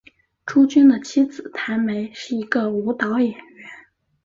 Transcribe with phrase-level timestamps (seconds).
[0.47, 3.69] 朱军的妻子谭梅是一个舞蹈演员。